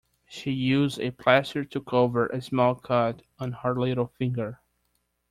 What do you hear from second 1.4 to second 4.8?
to cover a small cut on her little finger